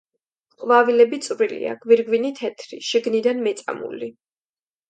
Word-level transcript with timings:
ყვავილები 0.63 1.19
წვრილია, 1.25 1.75
გვირგვინი 1.83 2.33
თეთრი, 2.41 2.83
შიგნიდან 2.89 3.47
მეწამული. 3.49 4.13